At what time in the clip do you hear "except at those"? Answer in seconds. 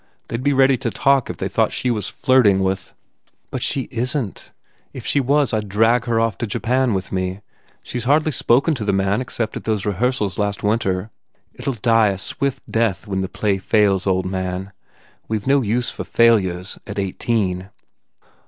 9.21-9.85